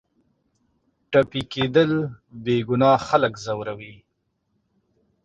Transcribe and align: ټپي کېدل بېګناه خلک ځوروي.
ټپي 1.11 1.41
کېدل 1.53 1.91
بېګناه 2.43 2.97
خلک 3.07 3.33
ځوروي. 3.45 3.95